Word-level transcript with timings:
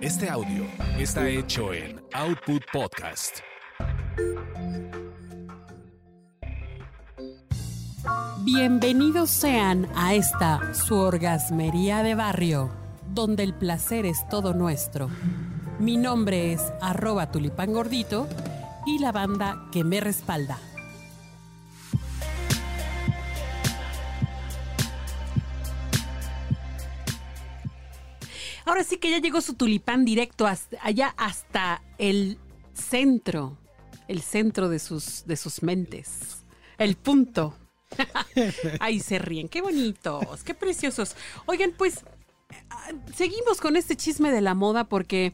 Este 0.00 0.30
audio 0.30 0.64
está 0.96 1.28
hecho 1.28 1.74
en 1.74 2.00
Output 2.12 2.62
Podcast. 2.72 3.38
Bienvenidos 8.44 9.28
sean 9.28 9.88
a 9.96 10.14
esta 10.14 10.72
su 10.72 10.94
orgasmería 10.94 12.04
de 12.04 12.14
barrio, 12.14 12.70
donde 13.12 13.42
el 13.42 13.54
placer 13.54 14.06
es 14.06 14.18
todo 14.28 14.54
nuestro. 14.54 15.10
Mi 15.80 15.96
nombre 15.96 16.52
es 16.52 16.62
arroba 16.80 17.32
tulipán 17.32 17.72
gordito 17.72 18.28
y 18.86 19.00
la 19.00 19.10
banda 19.10 19.66
que 19.72 19.82
me 19.82 19.98
respalda. 19.98 20.58
Ahora 28.68 28.84
sí 28.84 28.98
que 28.98 29.10
ya 29.10 29.18
llegó 29.18 29.40
su 29.40 29.54
tulipán 29.54 30.04
directo 30.04 30.46
hasta, 30.46 30.76
allá 30.82 31.14
hasta 31.16 31.80
el 31.96 32.36
centro, 32.74 33.56
el 34.08 34.20
centro 34.20 34.68
de 34.68 34.78
sus, 34.78 35.24
de 35.24 35.36
sus 35.36 35.62
mentes, 35.62 36.44
el 36.76 36.94
punto. 36.94 37.56
Ahí 38.80 39.00
se 39.00 39.18
ríen, 39.18 39.48
qué 39.48 39.62
bonitos, 39.62 40.44
qué 40.44 40.52
preciosos. 40.52 41.16
Oigan, 41.46 41.72
pues 41.78 42.04
ah, 42.68 42.90
seguimos 43.14 43.58
con 43.62 43.74
este 43.74 43.96
chisme 43.96 44.30
de 44.30 44.42
la 44.42 44.54
moda 44.54 44.84
porque 44.84 45.32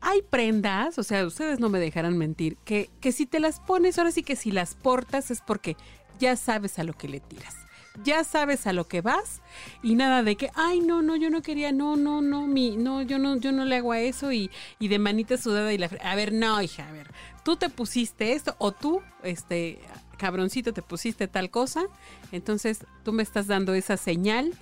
hay 0.00 0.22
prendas, 0.22 0.96
o 0.96 1.02
sea, 1.02 1.26
ustedes 1.26 1.58
no 1.58 1.70
me 1.70 1.80
dejarán 1.80 2.16
mentir, 2.16 2.56
que, 2.64 2.88
que 3.00 3.10
si 3.10 3.26
te 3.26 3.40
las 3.40 3.58
pones, 3.58 3.98
ahora 3.98 4.12
sí 4.12 4.22
que 4.22 4.36
si 4.36 4.52
las 4.52 4.76
portas 4.76 5.32
es 5.32 5.40
porque 5.40 5.76
ya 6.20 6.36
sabes 6.36 6.78
a 6.78 6.84
lo 6.84 6.92
que 6.92 7.08
le 7.08 7.18
tiras 7.18 7.59
ya 8.02 8.24
sabes 8.24 8.66
a 8.66 8.72
lo 8.72 8.86
que 8.86 9.00
vas 9.00 9.40
y 9.82 9.94
nada 9.94 10.22
de 10.22 10.36
que, 10.36 10.50
ay, 10.54 10.80
no, 10.80 11.02
no, 11.02 11.16
yo 11.16 11.30
no 11.30 11.42
quería, 11.42 11.72
no, 11.72 11.96
no, 11.96 12.20
no, 12.22 12.46
mi, 12.46 12.76
no, 12.76 13.02
yo 13.02 13.18
no, 13.18 13.36
yo 13.36 13.52
no 13.52 13.64
le 13.64 13.76
hago 13.76 13.92
a 13.92 14.00
eso 14.00 14.32
y, 14.32 14.50
y 14.78 14.88
de 14.88 14.98
manita 14.98 15.36
sudada 15.36 15.72
y 15.72 15.78
la, 15.78 15.90
a 16.02 16.14
ver, 16.14 16.32
no, 16.32 16.60
hija, 16.62 16.88
a 16.88 16.92
ver, 16.92 17.10
tú 17.44 17.56
te 17.56 17.68
pusiste 17.68 18.32
esto 18.32 18.54
o 18.58 18.72
tú, 18.72 19.02
este, 19.22 19.80
cabroncito, 20.16 20.72
te 20.72 20.82
pusiste 20.82 21.28
tal 21.28 21.50
cosa, 21.50 21.84
entonces 22.32 22.86
tú 23.04 23.12
me 23.12 23.22
estás 23.22 23.46
dando 23.46 23.74
esa 23.74 23.96
señal 23.96 24.54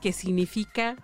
que 0.00 0.12
significa 0.12 0.96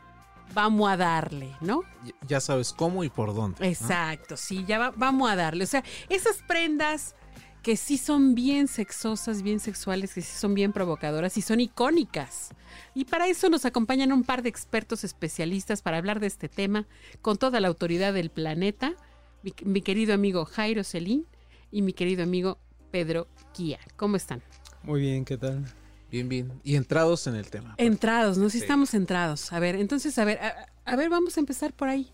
vamos 0.52 0.90
a 0.90 0.96
darle, 0.96 1.54
¿no? 1.60 1.82
Ya 2.26 2.40
sabes 2.40 2.72
cómo 2.72 3.04
y 3.04 3.08
por 3.08 3.34
dónde. 3.34 3.68
Exacto, 3.68 4.36
sí, 4.36 4.64
ya 4.66 4.90
vamos 4.96 5.30
a 5.30 5.36
darle. 5.36 5.64
O 5.64 5.66
sea, 5.66 5.84
esas 6.08 6.42
prendas 6.46 7.14
que 7.62 7.76
sí 7.76 7.98
son 7.98 8.34
bien 8.34 8.68
sexosas, 8.68 9.42
bien 9.42 9.60
sexuales, 9.60 10.14
que 10.14 10.22
sí 10.22 10.36
son 10.36 10.54
bien 10.54 10.72
provocadoras 10.72 11.36
y 11.36 11.42
son 11.42 11.60
icónicas. 11.60 12.50
Y 12.94 13.04
para 13.04 13.28
eso 13.28 13.50
nos 13.50 13.64
acompañan 13.64 14.12
un 14.12 14.24
par 14.24 14.42
de 14.42 14.48
expertos 14.48 15.04
especialistas 15.04 15.82
para 15.82 15.98
hablar 15.98 16.20
de 16.20 16.26
este 16.26 16.48
tema 16.48 16.86
con 17.20 17.36
toda 17.36 17.60
la 17.60 17.68
autoridad 17.68 18.14
del 18.14 18.30
planeta, 18.30 18.94
mi, 19.42 19.80
querido 19.82 20.14
amigo 20.14 20.44
Jairo 20.44 20.84
Celín 20.84 21.26
y 21.70 21.82
mi 21.82 21.92
querido 21.92 22.22
amigo 22.22 22.58
Pedro 22.90 23.28
Kia. 23.52 23.78
¿Cómo 23.96 24.16
están? 24.16 24.42
Muy 24.82 25.00
bien, 25.02 25.24
¿qué 25.24 25.36
tal? 25.36 25.64
Bien, 26.10 26.28
bien. 26.28 26.52
Y 26.64 26.76
entrados 26.76 27.26
en 27.26 27.36
el 27.36 27.48
tema. 27.48 27.74
Entrados, 27.76 28.38
¿no? 28.38 28.50
Sí, 28.50 28.58
estamos 28.58 28.94
entrados. 28.94 29.52
A 29.52 29.60
ver, 29.60 29.76
entonces, 29.76 30.18
a 30.18 30.24
ver, 30.24 30.40
a, 30.84 30.96
ver, 30.96 31.08
vamos 31.08 31.36
a 31.36 31.40
empezar 31.40 31.72
por 31.72 31.88
ahí. 31.88 32.08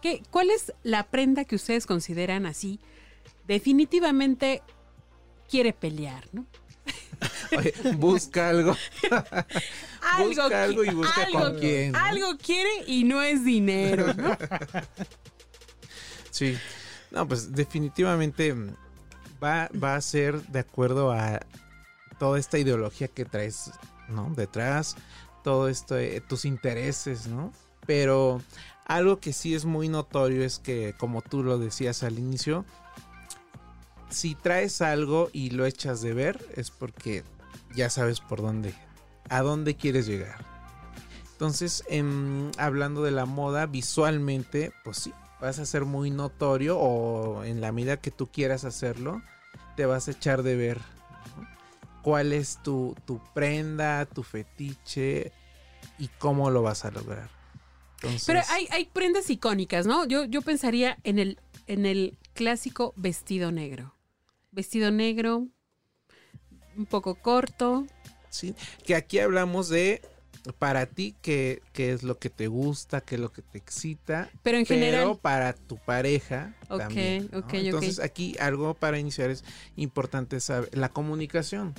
¿Qué, 0.00 0.22
¿Cuál 0.30 0.50
es 0.50 0.72
la 0.82 1.04
prenda 1.04 1.44
que 1.44 1.56
ustedes 1.56 1.86
consideran 1.86 2.46
así 2.46 2.78
definitivamente 3.46 4.62
quiere 5.48 5.72
pelear, 5.72 6.28
¿no? 6.32 6.46
busca 7.96 8.48
algo. 8.48 8.76
algo 10.00 10.28
busca 10.28 10.62
algo 10.62 10.84
y 10.84 10.90
busca 10.90 11.28
con 11.30 11.58
quién. 11.58 11.94
Algo 11.96 12.36
quiere 12.38 12.70
y 12.86 13.04
no 13.04 13.22
es 13.22 13.44
dinero, 13.44 14.12
¿no? 14.14 14.36
sí. 16.30 16.56
No, 17.10 17.28
pues 17.28 17.52
definitivamente 17.52 18.54
va, 19.42 19.68
va 19.82 19.96
a 19.96 20.00
ser 20.00 20.40
de 20.46 20.60
acuerdo 20.60 21.12
a 21.12 21.40
toda 22.18 22.38
esta 22.38 22.58
ideología 22.58 23.08
que 23.08 23.24
traes, 23.24 23.70
¿no? 24.08 24.32
Detrás, 24.34 24.96
todo 25.44 25.68
esto, 25.68 25.98
eh, 25.98 26.22
tus 26.26 26.46
intereses, 26.46 27.26
¿no? 27.26 27.52
Pero 27.86 28.40
algo 28.86 29.18
que 29.18 29.32
sí 29.32 29.54
es 29.54 29.66
muy 29.66 29.88
notorio 29.88 30.42
es 30.42 30.58
que, 30.58 30.94
como 30.98 31.20
tú 31.20 31.42
lo 31.42 31.58
decías 31.58 32.02
al 32.02 32.18
inicio, 32.18 32.64
si 34.12 34.34
traes 34.34 34.80
algo 34.80 35.30
y 35.32 35.50
lo 35.50 35.66
echas 35.66 36.02
de 36.02 36.14
ver, 36.14 36.44
es 36.54 36.70
porque 36.70 37.24
ya 37.74 37.90
sabes 37.90 38.20
por 38.20 38.42
dónde, 38.42 38.74
a 39.28 39.42
dónde 39.42 39.76
quieres 39.76 40.06
llegar. 40.06 40.44
Entonces, 41.32 41.84
hablando 42.58 43.02
de 43.02 43.10
la 43.10 43.26
moda, 43.26 43.66
visualmente, 43.66 44.72
pues 44.84 44.98
sí, 44.98 45.12
vas 45.40 45.58
a 45.58 45.66
ser 45.66 45.84
muy 45.84 46.10
notorio 46.10 46.78
o 46.78 47.42
en 47.42 47.60
la 47.60 47.72
medida 47.72 47.96
que 47.96 48.10
tú 48.12 48.28
quieras 48.30 48.64
hacerlo, 48.64 49.22
te 49.76 49.86
vas 49.86 50.06
a 50.06 50.12
echar 50.12 50.42
de 50.42 50.54
ver 50.54 50.78
cuál 52.02 52.32
es 52.32 52.62
tu, 52.62 52.94
tu 53.06 53.20
prenda, 53.34 54.06
tu 54.06 54.22
fetiche 54.22 55.32
y 55.98 56.08
cómo 56.18 56.50
lo 56.50 56.62
vas 56.62 56.84
a 56.84 56.90
lograr. 56.90 57.28
Pero 58.26 58.40
hay, 58.48 58.68
hay, 58.70 58.84
prendas 58.86 59.30
icónicas, 59.30 59.86
¿no? 59.86 60.06
Yo, 60.06 60.24
yo 60.24 60.42
pensaría 60.42 60.98
en 61.04 61.20
el, 61.20 61.40
en 61.68 61.86
el 61.86 62.18
clásico 62.34 62.92
vestido 62.96 63.52
negro 63.52 63.94
vestido 64.52 64.90
negro, 64.90 65.48
un 66.76 66.86
poco 66.86 67.16
corto. 67.16 67.86
Sí, 68.30 68.54
que 68.84 68.94
aquí 68.94 69.18
hablamos 69.18 69.68
de 69.68 70.00
para 70.58 70.86
ti 70.86 71.14
qué, 71.22 71.62
es 71.74 72.02
lo 72.02 72.18
que 72.18 72.30
te 72.30 72.48
gusta, 72.48 73.00
qué 73.00 73.16
es 73.16 73.20
lo 73.20 73.32
que 73.32 73.42
te 73.42 73.58
excita. 73.58 74.30
Pero 74.42 74.58
en 74.58 74.66
general. 74.66 75.18
para 75.20 75.52
tu 75.52 75.76
pareja. 75.76 76.54
también, 76.68 77.30
Entonces 77.52 78.00
aquí 78.00 78.36
algo 78.40 78.74
para 78.74 78.98
iniciar 78.98 79.30
es 79.30 79.44
importante 79.76 80.40
saber 80.40 80.76
la 80.76 80.88
comunicación. 80.88 81.74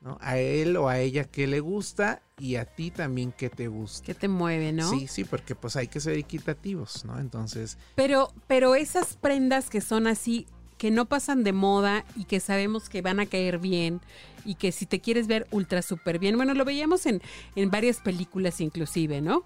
¿no? 0.00 0.16
A 0.20 0.38
él 0.38 0.76
o 0.76 0.88
a 0.88 1.00
ella 1.00 1.24
qué 1.24 1.48
le 1.48 1.58
gusta 1.58 2.22
y 2.38 2.54
a 2.54 2.64
ti 2.64 2.92
también 2.92 3.32
qué 3.32 3.50
te 3.50 3.66
gusta. 3.66 4.06
¿Qué 4.06 4.14
te 4.14 4.28
mueve, 4.28 4.72
no? 4.72 4.88
Sí, 4.88 5.08
sí, 5.08 5.24
porque 5.24 5.56
pues 5.56 5.74
hay 5.74 5.88
que 5.88 5.98
ser 5.98 6.16
equitativos, 6.16 7.04
¿no? 7.04 7.18
Entonces. 7.18 7.78
Pero, 7.96 8.32
pero 8.46 8.76
esas 8.76 9.16
prendas 9.16 9.68
que 9.70 9.80
son 9.80 10.06
así 10.06 10.46
que 10.78 10.90
no 10.90 11.06
pasan 11.06 11.44
de 11.44 11.52
moda 11.52 12.04
y 12.16 12.24
que 12.24 12.40
sabemos 12.40 12.88
que 12.88 13.02
van 13.02 13.20
a 13.20 13.26
caer 13.26 13.58
bien 13.58 14.00
y 14.44 14.54
que 14.54 14.72
si 14.72 14.86
te 14.86 15.00
quieres 15.00 15.26
ver 15.26 15.46
ultra 15.50 15.82
súper 15.82 16.18
bien, 16.18 16.36
bueno, 16.36 16.54
lo 16.54 16.64
veíamos 16.64 17.04
en, 17.06 17.20
en 17.56 17.70
varias 17.70 17.98
películas 17.98 18.60
inclusive, 18.60 19.20
¿no? 19.20 19.44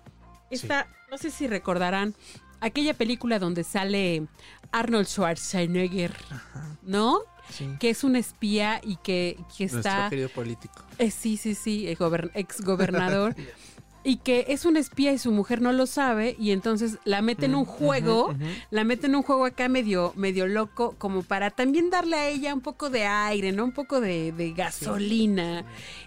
Esta, 0.51 0.87
no 1.11 1.17
sé 1.17 1.31
si 1.31 1.47
recordarán, 1.47 2.15
aquella 2.61 2.95
película 2.95 3.39
donde 3.39 3.65
sale 3.65 4.27
Arnold 4.71 5.07
Schwarzenegger, 5.07 6.15
¿no? 6.83 7.21
Que 7.81 7.91
es 7.91 8.05
un 8.05 8.17
espía 8.17 8.81
y 8.83 8.97
que, 8.97 9.37
que 9.57 9.65
está... 9.65 9.81
Nuestro 9.81 10.11
querido 10.11 10.29
político. 10.29 10.85
Eh, 10.99 11.11
sí, 11.11 11.37
sí, 11.37 11.55
sí, 11.55 11.89
ex 11.89 12.61
gobernador. 12.61 13.35
y 14.05 14.17
que 14.17 14.47
es 14.49 14.65
un 14.65 14.77
espía 14.77 15.13
y 15.13 15.19
su 15.19 15.31
mujer 15.31 15.61
no 15.63 15.73
lo 15.73 15.87
sabe 15.87 16.37
y 16.39 16.51
entonces 16.51 16.99
la 17.05 17.23
mete 17.23 17.47
en 17.47 17.55
un 17.55 17.65
juego, 17.65 18.35
la 18.71 18.85
mete 18.85 19.07
en 19.07 19.15
un 19.15 19.23
juego 19.23 19.45
acá 19.45 19.69
medio, 19.69 20.13
medio 20.17 20.47
loco, 20.47 20.95
como 20.99 21.23
para 21.23 21.51
también 21.51 21.91
darle 21.91 22.17
a 22.17 22.29
ella 22.29 22.55
un 22.55 22.61
poco 22.61 22.91
de 22.91 23.07
aire, 23.07 23.53
¿no? 23.53 23.65
Un 23.65 23.73
poco 23.73 24.01
de, 24.01 24.55
gasolina. 24.57 25.65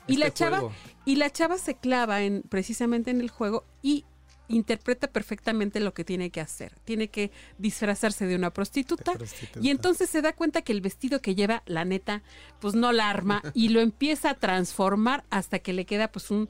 Y 0.07 0.13
este 0.13 0.25
la 0.25 0.33
chava, 0.33 0.63
y 1.05 1.15
la 1.15 1.29
chava 1.29 1.57
se 1.57 1.75
clava 1.75 2.21
en, 2.21 2.41
precisamente 2.43 3.11
en 3.11 3.21
el 3.21 3.29
juego 3.29 3.63
y 3.81 4.05
interpreta 4.47 5.07
perfectamente 5.07 5.79
lo 5.79 5.93
que 5.93 6.03
tiene 6.03 6.29
que 6.29 6.41
hacer. 6.41 6.75
Tiene 6.83 7.07
que 7.07 7.31
disfrazarse 7.57 8.25
de 8.25 8.35
una 8.35 8.51
prostituta, 8.51 9.13
y 9.61 9.69
entonces 9.69 10.09
se 10.09 10.21
da 10.21 10.33
cuenta 10.33 10.61
que 10.61 10.71
el 10.71 10.81
vestido 10.81 11.21
que 11.21 11.35
lleva, 11.35 11.63
la 11.65 11.85
neta, 11.85 12.23
pues 12.59 12.75
no 12.75 12.91
la 12.91 13.09
arma 13.09 13.41
y 13.53 13.69
lo 13.69 13.81
empieza 13.81 14.31
a 14.31 14.35
transformar 14.35 15.23
hasta 15.29 15.59
que 15.59 15.73
le 15.73 15.85
queda 15.85 16.11
pues 16.11 16.31
un 16.31 16.47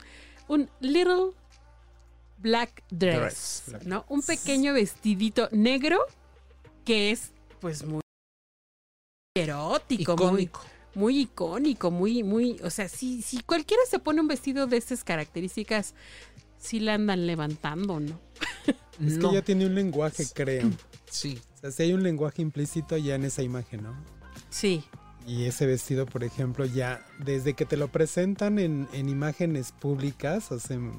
un 0.48 0.68
little 0.80 1.32
black 2.38 2.84
dress, 2.90 3.64
¿no? 3.84 4.04
Un 4.08 4.22
pequeño 4.22 4.74
vestidito 4.74 5.48
negro 5.52 5.98
que 6.84 7.10
es 7.10 7.32
pues 7.60 7.84
muy 7.84 8.00
erótico, 9.34 10.14
icónico. 10.14 10.60
Muy, 10.94 11.20
icónico, 11.20 11.90
muy, 11.90 12.22
muy, 12.22 12.58
o 12.62 12.70
sea, 12.70 12.88
si, 12.88 13.20
si 13.20 13.42
cualquiera 13.42 13.82
se 13.88 13.98
pone 13.98 14.22
un 14.22 14.28
vestido 14.28 14.66
de 14.66 14.78
estas 14.78 15.04
características, 15.04 15.94
sí 16.58 16.80
la 16.80 16.94
andan 16.94 17.26
levantando, 17.26 18.00
¿no? 18.00 18.18
Es 19.04 19.18
que 19.18 19.30
ya 19.30 19.42
tiene 19.42 19.66
un 19.66 19.74
lenguaje, 19.74 20.24
creo. 20.32 20.70
Sí. 21.10 21.38
O 21.56 21.58
sea, 21.58 21.70
si 21.70 21.82
hay 21.82 21.92
un 21.92 22.02
lenguaje 22.02 22.40
implícito 22.40 22.96
ya 22.96 23.14
en 23.14 23.24
esa 23.24 23.42
imagen, 23.42 23.82
¿no? 23.82 23.94
Sí. 24.48 24.84
Y 25.26 25.46
ese 25.46 25.66
vestido, 25.66 26.06
por 26.06 26.22
ejemplo, 26.22 26.64
ya 26.64 27.04
desde 27.18 27.54
que 27.54 27.66
te 27.66 27.76
lo 27.76 27.88
presentan 27.88 28.60
en, 28.60 28.88
imágenes 28.92 29.72
públicas, 29.72 30.52
o 30.52 30.60
sea, 30.60 30.76
en 30.76 30.92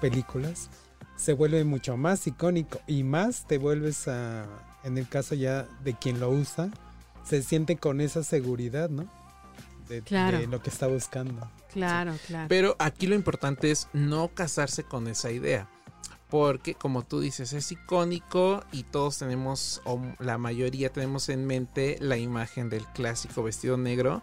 películas, 0.00 0.70
se 1.16 1.32
vuelve 1.32 1.64
mucho 1.64 1.96
más 1.96 2.26
icónico 2.28 2.80
y 2.86 3.02
más 3.02 3.46
te 3.46 3.58
vuelves 3.58 4.06
a, 4.06 4.46
en 4.84 4.98
el 4.98 5.08
caso 5.08 5.34
ya 5.34 5.64
de 5.82 5.94
quien 5.94 6.20
lo 6.20 6.30
usa, 6.30 6.70
se 7.24 7.42
siente 7.42 7.76
con 7.76 8.00
esa 8.00 8.22
seguridad, 8.22 8.88
¿no? 8.88 9.08
De, 9.88 10.02
lo 10.46 10.62
que 10.62 10.70
está 10.70 10.86
buscando. 10.86 11.50
Claro, 11.72 12.14
claro. 12.26 12.46
Pero 12.48 12.76
aquí 12.78 13.06
lo 13.06 13.14
importante 13.14 13.70
es 13.70 13.88
no 13.92 14.28
casarse 14.28 14.84
con 14.84 15.08
esa 15.08 15.30
idea. 15.30 15.68
Porque 16.34 16.74
como 16.74 17.04
tú 17.04 17.20
dices 17.20 17.52
es 17.52 17.70
icónico 17.70 18.64
y 18.72 18.82
todos 18.82 19.18
tenemos 19.18 19.80
o 19.84 20.00
la 20.18 20.36
mayoría 20.36 20.90
tenemos 20.90 21.28
en 21.28 21.46
mente 21.46 21.96
la 22.00 22.16
imagen 22.16 22.68
del 22.68 22.84
clásico 22.86 23.44
vestido 23.44 23.76
negro 23.76 24.20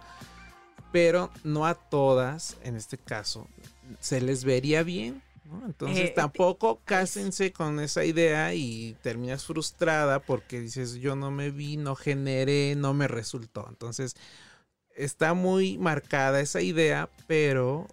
pero 0.91 1.31
no 1.45 1.65
a 1.65 1.73
todas 1.73 2.57
en 2.63 2.75
este 2.75 2.97
caso 2.97 3.47
se 4.01 4.19
les 4.19 4.43
vería 4.43 4.83
bien 4.83 5.23
¿no? 5.45 5.65
entonces 5.65 6.09
Eh, 6.09 6.13
tampoco 6.13 6.81
cásense 6.83 7.53
con 7.53 7.79
esa 7.79 8.03
idea 8.03 8.53
y 8.53 8.97
terminas 9.01 9.45
frustrada 9.45 10.19
porque 10.19 10.59
dices 10.59 10.95
yo 10.95 11.15
no 11.15 11.31
me 11.31 11.49
vi 11.49 11.77
no 11.77 11.95
generé 11.95 12.75
no 12.75 12.93
me 12.93 13.07
resultó 13.07 13.65
entonces 13.69 14.17
está 14.97 15.33
muy 15.33 15.77
marcada 15.77 16.41
esa 16.41 16.59
idea 16.59 17.09
pero 17.25 17.87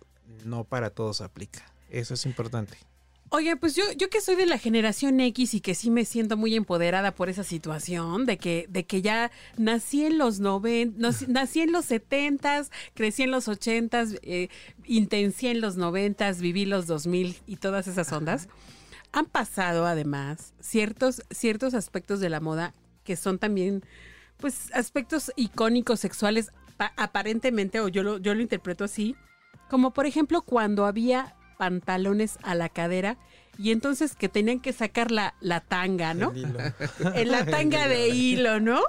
no 0.44 0.64
para 0.64 0.90
todos 0.90 1.20
aplica. 1.20 1.72
Eso 1.88 2.14
es 2.14 2.26
importante 2.26 2.87
Oye, 3.30 3.56
pues 3.56 3.76
yo, 3.76 3.82
yo 3.96 4.08
que 4.08 4.22
soy 4.22 4.36
de 4.36 4.46
la 4.46 4.56
generación 4.56 5.20
X 5.20 5.52
y 5.52 5.60
que 5.60 5.74
sí 5.74 5.90
me 5.90 6.06
siento 6.06 6.38
muy 6.38 6.54
empoderada 6.54 7.14
por 7.14 7.28
esa 7.28 7.44
situación, 7.44 8.24
de 8.24 8.38
que, 8.38 8.66
de 8.70 8.84
que 8.86 9.02
ya 9.02 9.30
nací 9.58 10.06
en 10.06 10.16
los 10.16 10.40
90, 10.40 11.10
nací 11.28 11.60
en 11.60 11.72
los 11.72 11.84
70, 11.84 12.64
crecí 12.94 13.24
en 13.24 13.30
los 13.30 13.46
80, 13.48 14.04
eh, 14.22 14.48
en 14.86 15.60
los 15.60 15.76
90, 15.76 16.32
viví 16.32 16.64
los 16.64 16.86
2000 16.86 17.36
y 17.46 17.56
todas 17.56 17.86
esas 17.86 18.10
ondas. 18.12 18.48
Han 19.12 19.26
pasado 19.26 19.86
además 19.86 20.54
ciertos, 20.60 21.22
ciertos 21.30 21.74
aspectos 21.74 22.20
de 22.20 22.30
la 22.30 22.40
moda 22.40 22.72
que 23.04 23.16
son 23.16 23.38
también, 23.38 23.82
pues, 24.38 24.70
aspectos 24.72 25.32
icónicos 25.36 26.00
sexuales, 26.00 26.50
pa- 26.78 26.92
aparentemente, 26.96 27.80
o 27.80 27.88
yo 27.88 28.02
lo, 28.02 28.18
yo 28.18 28.34
lo 28.34 28.40
interpreto 28.40 28.84
así, 28.84 29.16
como 29.68 29.92
por 29.92 30.06
ejemplo 30.06 30.40
cuando 30.42 30.86
había 30.86 31.34
pantalones 31.58 32.38
a 32.42 32.54
la 32.54 32.68
cadera 32.68 33.18
y 33.58 33.72
entonces 33.72 34.14
que 34.14 34.28
tenían 34.28 34.60
que 34.60 34.72
sacar 34.72 35.10
la, 35.10 35.34
la 35.40 35.60
tanga, 35.60 36.14
¿no? 36.14 36.32
En 37.14 37.30
la 37.30 37.44
tanga 37.44 37.88
de 37.88 38.08
hilo, 38.14 38.60
¿no? 38.60 38.80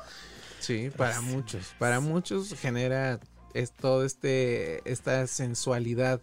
Sí, 0.60 0.92
para 0.96 1.20
muchos. 1.22 1.74
Para 1.80 2.00
muchos 2.00 2.54
genera 2.54 3.20
es 3.54 3.72
todo 3.72 4.06
este 4.06 4.90
esta 4.90 5.26
sensualidad. 5.28 6.22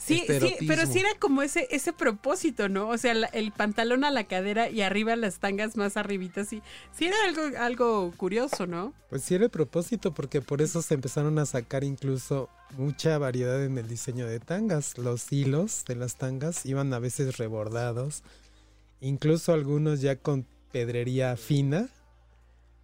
Sí, 0.00 0.24
sí, 0.26 0.56
pero 0.66 0.86
sí 0.86 0.98
era 1.00 1.10
como 1.18 1.42
ese, 1.42 1.68
ese 1.70 1.92
propósito, 1.92 2.68
¿no? 2.70 2.88
O 2.88 2.96
sea, 2.96 3.12
la- 3.12 3.26
el 3.28 3.52
pantalón 3.52 4.02
a 4.04 4.10
la 4.10 4.24
cadera 4.24 4.70
y 4.70 4.80
arriba 4.80 5.14
las 5.14 5.38
tangas 5.40 5.76
más 5.76 5.96
arribitas, 5.98 6.48
sí. 6.48 6.62
Sí 6.96 7.04
era 7.06 7.16
algo, 7.26 7.58
algo 7.58 8.10
curioso, 8.16 8.66
¿no? 8.66 8.94
Pues 9.10 9.22
sí 9.22 9.34
era 9.34 9.44
el 9.44 9.50
propósito, 9.50 10.14
porque 10.14 10.40
por 10.40 10.62
eso 10.62 10.80
se 10.80 10.94
empezaron 10.94 11.38
a 11.38 11.44
sacar 11.44 11.84
incluso 11.84 12.48
mucha 12.78 13.18
variedad 13.18 13.62
en 13.62 13.76
el 13.76 13.88
diseño 13.88 14.26
de 14.26 14.40
tangas. 14.40 14.96
Los 14.96 15.30
hilos 15.32 15.84
de 15.86 15.96
las 15.96 16.16
tangas 16.16 16.64
iban 16.64 16.94
a 16.94 16.98
veces 16.98 17.36
rebordados, 17.36 18.22
incluso 19.00 19.52
algunos 19.52 20.00
ya 20.00 20.16
con 20.16 20.46
pedrería 20.72 21.36
fina, 21.36 21.88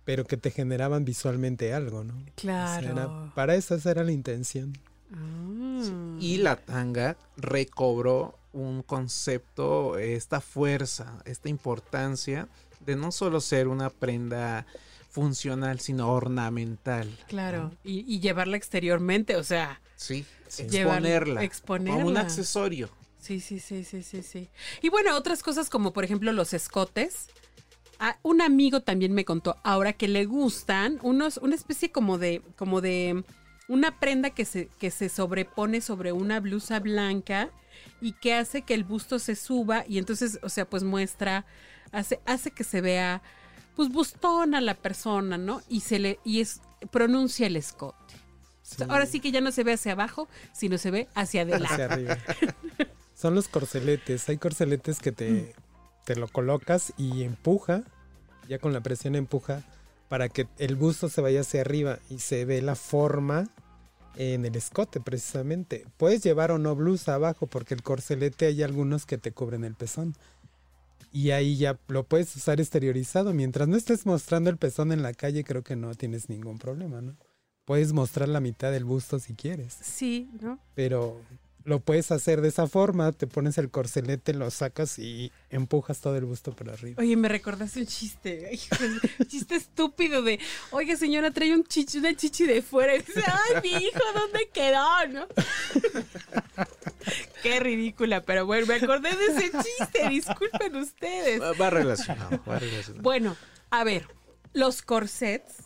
pero 0.04 0.24
que 0.24 0.36
te 0.36 0.50
generaban 0.50 1.04
visualmente 1.04 1.72
algo, 1.72 2.04
¿no? 2.04 2.14
O 2.14 2.18
sea, 2.24 2.32
Claro. 2.36 2.90
era- 2.92 3.32
para 3.34 3.54
eso 3.54 3.74
esa 3.74 3.90
era 3.90 4.04
la 4.04 4.12
intención. 4.12 4.76
Ah. 5.12 5.65
Y 6.20 6.38
la 6.38 6.56
tanga 6.56 7.16
recobró 7.36 8.38
un 8.52 8.82
concepto, 8.82 9.98
esta 9.98 10.40
fuerza, 10.40 11.20
esta 11.24 11.48
importancia 11.48 12.48
de 12.80 12.96
no 12.96 13.12
solo 13.12 13.40
ser 13.40 13.68
una 13.68 13.90
prenda 13.90 14.66
funcional, 15.10 15.80
sino 15.80 16.12
ornamental. 16.12 17.08
Claro, 17.28 17.72
y, 17.84 18.04
y 18.12 18.20
llevarla 18.20 18.56
exteriormente, 18.56 19.36
o 19.36 19.44
sea, 19.44 19.80
Sí, 19.96 20.24
exponerla. 20.58 21.42
exponerla. 21.42 21.96
Como 21.98 22.08
un 22.10 22.16
accesorio. 22.18 22.90
Sí, 23.18 23.40
sí, 23.40 23.58
sí, 23.58 23.82
sí, 23.82 24.02
sí, 24.02 24.22
sí. 24.22 24.48
Y 24.82 24.88
bueno, 24.90 25.16
otras 25.16 25.42
cosas 25.42 25.68
como 25.70 25.92
por 25.92 26.04
ejemplo 26.04 26.32
los 26.32 26.52
escotes. 26.54 27.26
Ah, 27.98 28.18
un 28.22 28.42
amigo 28.42 28.80
también 28.82 29.12
me 29.14 29.24
contó 29.24 29.56
ahora 29.64 29.94
que 29.94 30.06
le 30.06 30.26
gustan 30.26 30.98
unos, 31.02 31.38
una 31.38 31.54
especie 31.54 31.90
como 31.90 32.18
de, 32.18 32.42
como 32.56 32.82
de 32.82 33.24
una 33.68 33.98
prenda 33.98 34.30
que 34.30 34.44
se, 34.44 34.68
que 34.78 34.90
se 34.90 35.08
sobrepone 35.08 35.80
sobre 35.80 36.12
una 36.12 36.40
blusa 36.40 36.80
blanca 36.80 37.50
y 38.00 38.12
que 38.12 38.34
hace 38.34 38.62
que 38.62 38.74
el 38.74 38.84
busto 38.84 39.18
se 39.18 39.34
suba 39.34 39.84
y 39.88 39.98
entonces, 39.98 40.38
o 40.42 40.48
sea, 40.48 40.68
pues 40.68 40.82
muestra, 40.82 41.44
hace, 41.92 42.20
hace 42.26 42.50
que 42.50 42.64
se 42.64 42.80
vea, 42.80 43.22
pues 43.74 43.88
bustona 43.88 44.60
la 44.60 44.74
persona, 44.74 45.38
¿no? 45.38 45.62
Y 45.68 45.80
se 45.80 45.98
le, 45.98 46.18
y 46.24 46.40
es, 46.40 46.60
pronuncia 46.90 47.46
el 47.46 47.56
escote. 47.56 48.14
Ahora 48.88 49.06
sí 49.06 49.20
que 49.20 49.30
ya 49.30 49.40
no 49.40 49.52
se 49.52 49.62
ve 49.62 49.74
hacia 49.74 49.92
abajo, 49.92 50.28
sino 50.52 50.76
se 50.78 50.90
ve 50.90 51.08
hacia 51.14 51.42
adelante. 51.42 51.72
hacia 51.72 51.84
arriba. 51.84 52.18
Son 53.14 53.34
los 53.34 53.48
corceletes. 53.48 54.28
Hay 54.28 54.38
corceletes 54.38 54.98
que 54.98 55.12
te, 55.12 55.54
te 56.04 56.16
lo 56.16 56.28
colocas 56.28 56.92
y 56.96 57.22
empuja, 57.22 57.84
ya 58.48 58.58
con 58.58 58.72
la 58.72 58.80
presión 58.80 59.14
empuja, 59.14 59.62
para 60.08 60.28
que 60.28 60.46
el 60.58 60.76
busto 60.76 61.08
se 61.08 61.20
vaya 61.20 61.40
hacia 61.40 61.60
arriba 61.60 61.98
y 62.10 62.18
se 62.18 62.44
ve 62.44 62.62
la 62.62 62.74
forma 62.74 63.48
en 64.16 64.44
el 64.46 64.56
escote 64.56 65.00
precisamente. 65.00 65.84
Puedes 65.96 66.22
llevar 66.22 66.50
o 66.50 66.58
no 66.58 66.74
blusa 66.74 67.14
abajo 67.14 67.46
porque 67.46 67.74
el 67.74 67.82
corcelete 67.82 68.46
hay 68.46 68.62
algunos 68.62 69.04
que 69.06 69.18
te 69.18 69.32
cubren 69.32 69.64
el 69.64 69.74
pezón. 69.74 70.14
Y 71.12 71.30
ahí 71.30 71.56
ya 71.56 71.78
lo 71.88 72.04
puedes 72.04 72.34
usar 72.36 72.60
exteriorizado. 72.60 73.32
Mientras 73.32 73.68
no 73.68 73.76
estés 73.76 74.06
mostrando 74.06 74.50
el 74.50 74.58
pezón 74.58 74.92
en 74.92 75.02
la 75.02 75.14
calle, 75.14 75.44
creo 75.44 75.62
que 75.62 75.76
no 75.76 75.94
tienes 75.94 76.28
ningún 76.28 76.58
problema, 76.58 77.00
¿no? 77.00 77.16
Puedes 77.64 77.92
mostrar 77.92 78.28
la 78.28 78.40
mitad 78.40 78.70
del 78.70 78.84
busto 78.84 79.18
si 79.18 79.34
quieres 79.34 79.76
Sí, 79.82 80.30
¿no? 80.40 80.58
pero 80.74 81.20
lo 81.66 81.80
puedes 81.80 82.12
hacer 82.12 82.40
de 82.40 82.48
esa 82.48 82.68
forma, 82.68 83.10
te 83.10 83.26
pones 83.26 83.58
el 83.58 83.70
corcelete, 83.70 84.32
lo 84.32 84.48
sacas 84.52 85.00
y 85.00 85.32
empujas 85.50 86.00
todo 86.00 86.16
el 86.16 86.24
busto 86.24 86.54
para 86.54 86.72
arriba. 86.72 87.02
Oye, 87.02 87.16
me 87.16 87.28
recordaste 87.28 87.80
un 87.80 87.86
chiste, 87.86 88.48
hijo, 88.52 88.76
un 89.18 89.26
chiste 89.26 89.56
estúpido 89.56 90.22
de, 90.22 90.38
oye 90.70 90.96
señora, 90.96 91.32
trae 91.32 91.52
un 91.52 91.64
chichi, 91.64 91.98
una 91.98 92.14
chichi 92.14 92.46
de 92.46 92.62
fuera 92.62 92.94
y 92.94 92.98
dice, 92.98 93.24
ay, 93.26 93.62
mi 93.62 93.70
hijo, 93.84 93.98
¿dónde 94.14 94.48
quedó? 94.52 95.08
¿No? 95.08 95.26
Qué 97.42 97.58
ridícula, 97.58 98.22
pero 98.22 98.46
bueno, 98.46 98.66
me 98.66 98.74
acordé 98.74 99.16
de 99.16 99.26
ese 99.26 99.50
chiste, 99.50 100.08
disculpen 100.08 100.76
ustedes. 100.76 101.40
Va, 101.40 101.52
va 101.52 101.70
relacionado, 101.70 102.40
va 102.48 102.60
relacionado. 102.60 103.02
Bueno, 103.02 103.36
a 103.70 103.82
ver, 103.82 104.06
los 104.52 104.82
corsets, 104.82 105.64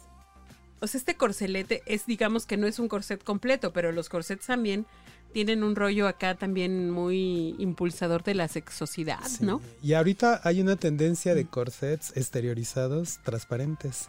o 0.81 0.87
sea, 0.87 0.99
este 0.99 1.17
corcelete 1.17 1.83
es, 1.85 2.07
digamos 2.07 2.47
que 2.47 2.57
no 2.57 2.67
es 2.67 2.79
un 2.79 2.89
corset 2.89 3.23
completo, 3.23 3.75
pero 3.75 3.93
los 3.93 4.09
corsets 4.09 4.47
también 4.47 4.87
tienen 5.33 5.63
un 5.63 5.77
rollo 5.77 6.09
acá 6.09 6.35
también 6.35 6.91
muy 6.91 7.55
impulsador 7.59 8.23
de 8.23 8.35
la 8.35 8.49
sexosidad, 8.49 9.25
Sí. 9.27 9.45
¿no? 9.45 9.61
Y 9.83 9.95
ahorita 9.95 10.41
hay 10.45 10.61
una 10.61 10.77
tendencia 10.77 11.35
de 11.35 11.47
corsets 11.47 12.13
exteriorizados 12.17 13.19
transparentes, 13.25 14.09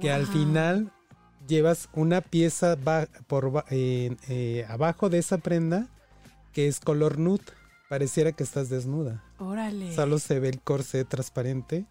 que 0.00 0.10
al 0.10 0.26
final 0.26 0.92
llevas 1.46 1.88
una 1.92 2.20
pieza 2.20 2.76
por 3.26 3.64
eh, 3.70 4.16
eh, 4.28 4.66
abajo 4.68 5.08
de 5.08 5.18
esa 5.18 5.38
prenda 5.38 5.88
que 6.52 6.68
es 6.68 6.80
color 6.80 7.18
nude, 7.18 7.44
pareciera 7.88 8.32
que 8.32 8.42
estás 8.42 8.68
desnuda. 8.68 9.22
Órale. 9.38 9.94
Solo 9.94 10.18
se 10.18 10.40
ve 10.40 10.48
el 10.48 10.60
corset 10.60 11.08
transparente 11.08 11.86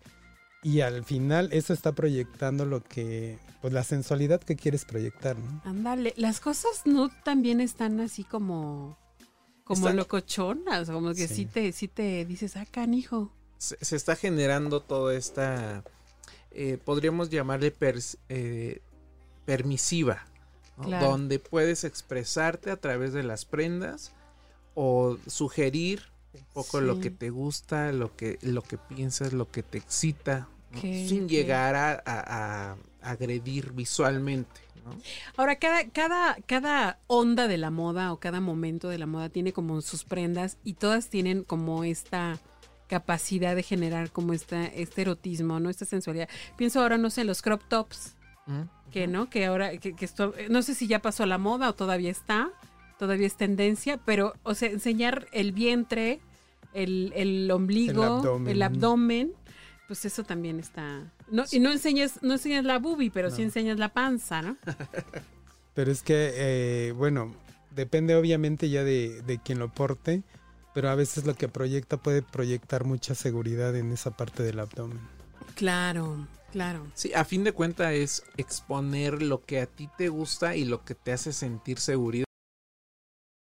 y 0.63 0.81
al 0.81 1.03
final 1.03 1.49
eso 1.51 1.73
está 1.73 1.93
proyectando 1.93 2.65
lo 2.65 2.83
que, 2.83 3.37
pues 3.61 3.73
la 3.73 3.83
sensualidad 3.83 4.41
que 4.41 4.55
quieres 4.55 4.85
proyectar, 4.85 5.37
¿no? 5.37 5.61
Ándale, 5.65 6.13
las 6.17 6.39
cosas 6.39 6.81
nude 6.85 7.13
también 7.23 7.61
están 7.61 7.99
así 7.99 8.23
como 8.23 8.97
como 9.63 9.79
Están- 9.87 9.97
locochonas, 9.97 10.89
como 10.89 11.09
que 11.13 11.27
sí. 11.27 11.35
Sí. 11.35 11.45
te 11.45 11.71
sí 11.73 11.87
te 11.89 12.23
dices, 12.25 12.55
"Ah, 12.55 12.65
canijo." 12.69 13.31
se, 13.57 13.75
se 13.83 13.95
está 13.95 14.15
generando 14.15 14.81
toda 14.81 15.15
esta, 15.15 15.83
eh, 16.51 16.77
podríamos 16.83 17.29
llamarle 17.29 17.75
pers- 17.77 18.17
eh, 18.29 18.81
permisiva, 19.45 20.25
¿no? 20.77 20.83
Claro. 20.85 21.07
donde 21.07 21.39
puedes 21.39 21.83
expresarte 21.83 22.69
a 22.71 22.77
través 22.77 23.11
de 23.13 23.23
las 23.23 23.45
prendas 23.45 24.11
o 24.75 25.17
sugerir 25.27 26.03
un 26.39 26.53
poco 26.53 26.81
lo 26.81 26.99
que 26.99 27.11
te 27.11 27.29
gusta, 27.29 27.91
lo 27.91 28.15
que, 28.15 28.37
lo 28.41 28.61
que 28.61 28.77
piensas, 28.77 29.33
lo 29.33 29.49
que 29.51 29.63
te 29.63 29.77
excita, 29.77 30.47
sin 30.81 31.27
llegar 31.29 31.75
a, 31.75 31.91
a- 32.05 32.71
a 32.73 32.77
agredir 33.11 33.71
visualmente. 33.73 34.61
¿no? 34.85 34.95
Ahora 35.37 35.55
cada 35.57 35.87
cada 35.89 36.37
cada 36.45 36.99
onda 37.07 37.47
de 37.47 37.57
la 37.57 37.71
moda 37.71 38.13
o 38.13 38.19
cada 38.19 38.39
momento 38.41 38.89
de 38.89 38.97
la 38.97 39.05
moda 39.05 39.29
tiene 39.29 39.53
como 39.53 39.81
sus 39.81 40.03
prendas 40.03 40.57
y 40.63 40.73
todas 40.73 41.09
tienen 41.09 41.43
como 41.43 41.83
esta 41.83 42.39
capacidad 42.87 43.55
de 43.55 43.63
generar 43.63 44.11
como 44.11 44.33
esta 44.33 44.65
este 44.65 45.01
erotismo, 45.01 45.59
¿no? 45.59 45.69
Esta 45.69 45.85
sensualidad. 45.85 46.29
Pienso 46.55 46.81
ahora 46.81 46.97
no 46.97 47.09
sé 47.09 47.21
en 47.21 47.27
los 47.27 47.41
crop 47.41 47.61
tops, 47.67 48.15
¿Mm? 48.45 48.61
que 48.91 49.07
no, 49.07 49.29
que 49.29 49.45
ahora 49.45 49.77
que, 49.77 49.93
que 49.93 50.05
esto 50.05 50.33
no 50.49 50.61
sé 50.61 50.73
si 50.73 50.87
ya 50.87 50.99
pasó 51.01 51.23
a 51.23 51.27
la 51.27 51.37
moda 51.37 51.69
o 51.69 51.75
todavía 51.75 52.09
está, 52.11 52.49
todavía 52.97 53.27
es 53.27 53.35
tendencia, 53.35 53.97
pero 54.05 54.35
o 54.43 54.53
sea, 54.53 54.69
enseñar 54.69 55.27
el 55.33 55.51
vientre, 55.51 56.21
el, 56.73 57.11
el 57.15 57.49
ombligo, 57.51 58.03
El 58.03 58.09
abdomen. 58.09 58.47
el 58.51 58.61
abdomen, 58.61 59.33
pues 59.87 60.05
eso 60.05 60.23
también 60.23 60.59
está. 60.59 61.11
No, 61.29 61.43
y 61.51 61.59
no 61.59 61.71
enseñas, 61.71 62.19
no 62.21 62.33
enseñas 62.33 62.65
la 62.65 62.79
boobie, 62.79 63.11
pero 63.11 63.31
sí 63.31 63.41
enseñas 63.43 63.77
la 63.79 63.89
panza, 63.93 64.41
¿no? 64.41 64.57
Pero 65.73 65.91
es 65.91 66.01
que, 66.01 66.33
eh, 66.35 66.91
bueno, 66.93 67.35
depende 67.75 68.15
obviamente 68.15 68.67
ya 68.71 68.83
de, 68.83 69.21
de 69.21 69.37
quien 69.37 69.59
lo 69.59 69.69
porte, 69.71 70.23
pero 70.73 70.89
a 70.89 70.95
veces 70.95 71.25
lo 71.27 71.35
que 71.35 71.47
proyecta 71.49 71.97
puede 71.97 72.23
proyectar 72.23 72.83
mucha 72.83 73.13
seguridad 73.13 73.75
en 73.75 73.91
esa 73.91 74.09
parte 74.09 74.41
del 74.41 74.59
abdomen. 74.59 74.99
Claro, 75.53 76.27
claro. 76.51 76.87
Sí, 76.95 77.13
a 77.13 77.23
fin 77.25 77.43
de 77.43 77.51
cuentas 77.51 77.93
es 77.93 78.23
exponer 78.37 79.21
lo 79.21 79.45
que 79.45 79.61
a 79.61 79.67
ti 79.67 79.87
te 79.99 80.09
gusta 80.09 80.55
y 80.55 80.65
lo 80.65 80.83
que 80.83 80.95
te 80.95 81.11
hace 81.11 81.31
sentir 81.31 81.79
seguridad. 81.79 82.25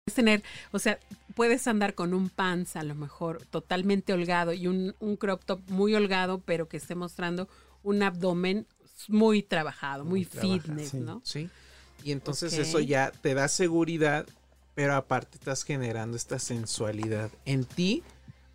Puedes 0.05 0.15
tener, 0.15 0.43
o 0.71 0.79
sea, 0.79 0.99
puedes 1.35 1.67
andar 1.67 1.93
con 1.93 2.13
un 2.13 2.29
pants 2.29 2.75
a 2.75 2.83
lo 2.83 2.95
mejor 2.95 3.45
totalmente 3.45 4.13
holgado 4.13 4.53
y 4.53 4.67
un, 4.67 4.95
un 4.99 5.17
crop 5.17 5.43
top 5.45 5.61
muy 5.69 5.93
holgado, 5.93 6.39
pero 6.39 6.67
que 6.67 6.77
esté 6.77 6.95
mostrando 6.95 7.47
un 7.83 8.01
abdomen 8.01 8.65
muy 9.07 9.43
trabajado, 9.43 10.05
muy, 10.05 10.23
fitness, 10.23 10.89
sí. 10.89 10.97
¿no? 10.97 11.21
Sí. 11.23 11.49
Y 12.03 12.11
entonces 12.11 12.53
eso 12.57 12.79
ya 12.79 13.11
te 13.11 13.33
da 13.33 13.47
seguridad, 13.47 14.25
pero 14.73 14.95
aparte 14.95 15.37
estás 15.37 15.63
generando 15.63 16.15
esta 16.17 16.39
sensualidad 16.39 17.29
en 17.45 17.65
ti 17.65 18.03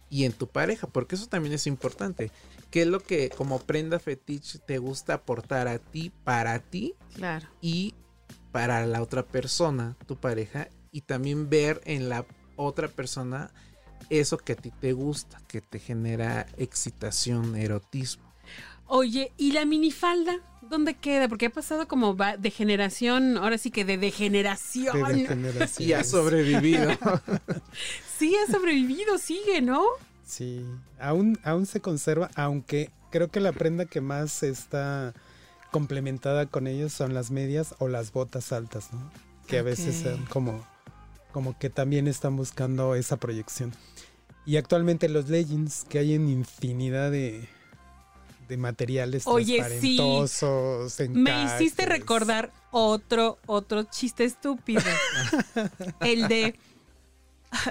y 0.08 0.24
en 0.24 0.32
tu 0.32 0.48
pareja, 0.48 0.86
porque 0.86 1.14
eso 1.14 1.26
también 1.26 1.54
es 1.54 1.66
importante. 1.66 2.30
¿Qué 2.70 2.82
es 2.82 2.88
lo 2.88 3.00
que 3.00 3.30
como 3.30 3.58
prenda 3.60 3.98
fetiche 3.98 4.58
te 4.58 4.78
gusta 4.78 5.14
aportar 5.14 5.68
a 5.68 5.78
ti, 5.78 6.12
para 6.24 6.58
ti 6.60 6.94
Claro. 7.14 7.48
y 7.60 7.94
para 8.52 8.86
la 8.86 9.02
otra 9.02 9.24
persona, 9.24 9.96
tu 10.06 10.16
pareja, 10.16 10.68
y 10.92 11.02
también 11.02 11.50
ver 11.50 11.80
en 11.84 12.08
la 12.08 12.24
otra 12.64 12.88
persona 12.88 13.50
eso 14.08 14.38
que 14.38 14.52
a 14.52 14.56
ti 14.56 14.70
te 14.70 14.92
gusta, 14.92 15.40
que 15.46 15.60
te 15.60 15.78
genera 15.78 16.46
excitación, 16.56 17.56
erotismo. 17.56 18.24
Oye, 18.86 19.32
¿y 19.36 19.52
la 19.52 19.64
minifalda? 19.64 20.40
¿Dónde 20.62 20.94
queda? 20.94 21.28
Porque 21.28 21.46
ha 21.46 21.50
pasado 21.50 21.86
como 21.86 22.16
va 22.16 22.36
de 22.36 22.50
generación, 22.50 23.36
ahora 23.36 23.56
sí 23.58 23.70
que 23.70 23.84
de 23.84 23.98
degeneración. 23.98 25.00
De 25.02 25.14
degeneración. 25.14 25.88
Y 25.88 25.92
ha 25.92 26.04
sobrevivido. 26.04 26.90
Sí, 28.18 28.36
ha 28.36 28.52
sobrevivido, 28.52 29.16
sigue, 29.16 29.62
¿no? 29.62 29.82
Sí, 30.26 30.62
aún, 30.98 31.38
aún 31.42 31.64
se 31.64 31.80
conserva, 31.80 32.30
aunque 32.34 32.90
creo 33.10 33.28
que 33.28 33.40
la 33.40 33.52
prenda 33.52 33.86
que 33.86 34.02
más 34.02 34.42
está 34.42 35.14
complementada 35.70 36.44
con 36.44 36.66
ellos 36.66 36.92
son 36.92 37.14
las 37.14 37.30
medias 37.30 37.74
o 37.78 37.88
las 37.88 38.12
botas 38.12 38.52
altas, 38.52 38.92
¿no? 38.92 39.10
Que 39.46 39.56
a 39.56 39.62
veces 39.62 40.02
son 40.02 40.26
como, 40.26 40.66
como 41.32 41.58
que 41.58 41.70
también 41.70 42.08
están 42.08 42.36
buscando 42.36 42.94
esa 42.94 43.16
proyección. 43.16 43.72
Y 44.46 44.56
actualmente 44.56 45.08
los 45.08 45.28
leggings, 45.28 45.84
que 45.88 45.98
hay 45.98 46.14
en 46.14 46.28
infinidad 46.28 47.10
de, 47.10 47.46
de 48.48 48.56
materiales 48.56 49.26
Oye, 49.26 49.62
sí. 49.80 49.96
transparentosos, 49.96 51.00
Me 51.10 51.44
hiciste 51.44 51.86
recordar 51.86 52.50
otro, 52.70 53.38
otro 53.46 53.84
chiste 53.84 54.24
estúpido. 54.24 54.82
El 56.00 56.26
de 56.28 56.54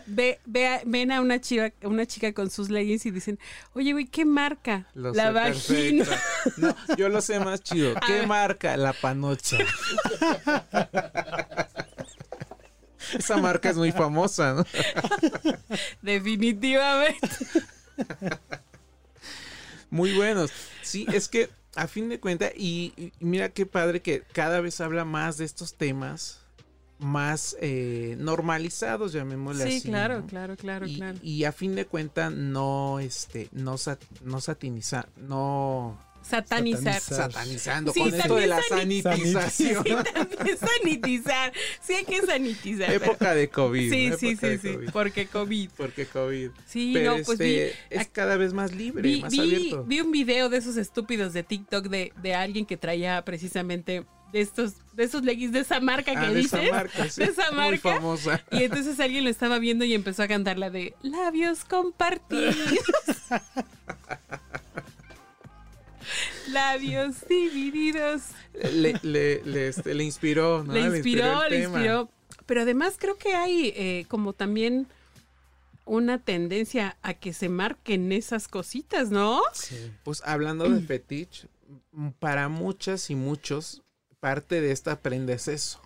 ve, 0.08 0.39
ve 0.46 0.68
a- 0.68 0.82
ven 0.86 1.12
a 1.12 1.22
una 1.22 1.39
chica, 1.42 1.72
una 1.84 2.06
chica 2.06 2.34
con 2.34 2.50
sus 2.50 2.70
leggings 2.70 3.06
y 3.06 3.12
dicen, 3.12 3.39
oye, 3.74 3.94
güey, 3.94 4.06
¿qué 4.06 4.25
marca? 4.25 4.88
Lo 4.94 5.13
la 5.13 5.28
sé 5.28 5.32
vagina. 5.32 6.06
perfecto. 6.06 6.51
No, 6.58 6.75
yo 6.98 7.10
lo 7.10 7.22
sé 7.22 7.39
más 7.39 7.62
chido. 7.63 7.94
¿Qué 8.06 8.28
marca? 8.28 8.75
La 8.78 8.94
panocha. 8.94 9.58
Esa 13.18 13.38
marca 13.38 13.70
es 13.70 13.78
muy 13.78 13.92
famosa, 13.92 14.54
¿no? 14.54 14.66
Definitivamente. 16.01 17.28
Muy 19.89 20.13
buenos. 20.13 20.51
Sí, 20.82 21.06
es 21.12 21.28
que 21.28 21.50
a 21.75 21.88
fin 21.88 22.10
de 22.10 22.20
cuentas, 22.20 22.51
y, 22.56 22.94
y 22.98 23.12
mira 23.20 23.50
qué 23.50 23.66
padre 23.66 24.01
que 24.01 24.22
cada 24.34 24.60
vez 24.62 24.82
habla 24.82 25.06
más 25.06 25.38
de 25.38 25.46
estos 25.46 25.74
temas 25.75 26.39
más 27.00 27.56
eh, 27.62 28.16
normalizados, 28.20 29.13
llamémosle 29.13 29.63
Sí, 29.72 29.78
así. 29.78 29.88
claro, 29.88 30.20
¿no? 30.20 30.28
claro, 30.28 30.58
claro, 30.58 30.86
y, 30.86 30.96
claro. 30.98 31.18
y 31.24 31.46
a 31.46 31.54
fin 31.54 31.74
de 31.75 31.86
cuentas 31.86 32.30
no 32.34 33.00
este 33.00 33.48
no 33.54 33.75
sat- 33.78 34.04
no 34.22 34.42
satiniza 34.42 35.08
no 35.16 35.98
Satanizar. 36.22 37.00
Satanizando 37.02 37.92
Sí, 37.92 38.02
con 38.02 38.14
esto 38.14 38.36
de 38.36 38.48
la 38.48 38.62
sanitización 38.62 39.84
Sí, 39.84 39.96
también 40.14 40.58
sanitizar. 40.58 41.54
Sí, 41.82 41.94
hay 41.94 42.06
que 42.06 42.22
sanitizar. 42.26 42.92
época 42.92 43.34
de 43.34 43.50
covid 43.50 43.90
Sí, 43.92 44.10
¿no? 44.10 44.18
sí, 44.18 44.36
sí, 44.36 44.58
sí. 44.60 44.78
Porque 44.94 45.26
COVID. 45.28 45.70
porque 45.76 46.06
covid 46.06 46.50
Sí, 46.68 46.92
pero 46.94 47.18
no, 47.18 47.24
pues 47.24 47.40
este, 47.40 47.76
vi, 47.90 47.98
es 48.00 48.08
cada 48.10 48.38
vez 48.38 48.54
más 48.54 48.72
libre 48.74 49.02
vi, 49.02 49.22
más 49.22 49.32
vi- 49.32 49.40
abierto 49.40 49.84
vi 49.86 50.02
un 50.02 50.12
video 50.12 50.50
de 50.50 50.58
esos 50.58 50.78
estúpidos 50.78 51.34
de 51.34 51.44
TikTok 51.44 51.88
de, 51.88 52.14
de 52.22 52.36
alguien 52.36 52.66
que 52.66 52.78
traía 52.78 53.24
precisamente 53.26 54.06
de 54.32 54.42
estos, 54.42 54.74
de 54.94 55.06
esos 55.06 55.24
leggings 55.24 55.52
de 55.52 55.62
esa 55.62 55.80
marca 55.80 56.12
que 56.12 56.18
Ah, 56.20 56.32
de 56.32 56.42
esa 56.42 56.58
dices. 56.60 56.72
marca, 56.72 57.10
sí, 57.10 57.24
de 57.24 57.32
esa 57.32 57.50
muy 57.52 57.58
marca. 57.72 57.94
famosa 57.96 58.44
Y 58.52 58.64
entonces 58.66 59.00
alguien 59.00 59.24
lo 59.24 59.32
estaba 59.32 59.58
viendo 59.58 59.84
y 59.86 59.96
empezó 59.96 60.22
a 60.22 60.28
cantar 60.28 60.60
la 60.60 60.70
de 60.70 60.94
labios 61.02 61.66
compartidos. 61.66 62.56
labios 66.51 67.16
divididos. 67.28 68.22
le, 68.74 68.94
le, 69.04 69.44
le, 69.44 69.68
este, 69.68 69.94
le 69.94 70.04
inspiró 70.04 70.63
¿no? 70.63 70.74
le 70.74 70.82
inspiró, 70.82 71.48
le 71.50 71.63
inspiró. 71.63 72.10
Pero 72.46 72.62
además 72.62 72.96
creo 72.98 73.18
que 73.18 73.34
hay 73.36 73.74
eh, 73.75 74.06
como 74.08 74.34
también 74.34 74.88
una 75.86 76.20
tendencia 76.20 76.98
a 77.01 77.13
que 77.16 77.34
se 77.34 77.50
marquen 77.50 78.12
esas 78.12 78.48
cositas, 78.48 79.10
¿no? 79.10 79.42
Sí. 79.54 79.92
Pues 80.04 80.22
hablando 80.25 80.70
de 80.70 80.82
fetiche, 80.82 81.48
m- 81.94 82.13
para 82.20 82.48
muchas 82.50 83.10
y 83.10 83.16
muchos, 83.16 83.82
parte 84.20 84.62
de 84.62 84.72
esta 84.72 85.00
prenda 85.00 85.34
es 85.34 85.48
eso. 85.48 85.80